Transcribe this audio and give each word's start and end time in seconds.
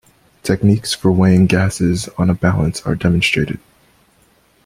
Techniques 0.41 0.95
for 0.95 1.11
weighing 1.11 1.45
gases 1.45 2.09
on 2.17 2.27
a 2.27 2.33
balance 2.33 2.81
are 2.87 2.95
demonstrated. 2.95 3.59